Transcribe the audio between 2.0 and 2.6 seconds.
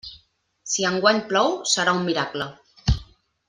miracle.